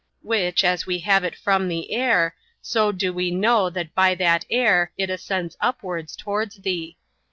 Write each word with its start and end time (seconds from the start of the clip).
which, 0.23 0.63
as 0.63 0.87
we 0.87 0.97
have 0.97 1.23
it 1.23 1.35
from 1.35 1.67
the 1.67 1.91
air, 1.93 2.33
so 2.59 2.91
do 2.91 3.13
we 3.13 3.29
know 3.29 3.69
that 3.69 3.93
by 3.93 4.15
that 4.15 4.43
air 4.49 4.91
it 4.97 5.11
ascends 5.11 5.55
upwards 5.61 6.15
[towards 6.15 6.55
thee]. 6.61 6.97